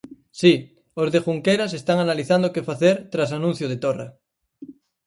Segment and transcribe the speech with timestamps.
[0.39, 0.53] Si,
[1.01, 4.07] os de Junqueras están analizando que facer tras o anuncio de Torra.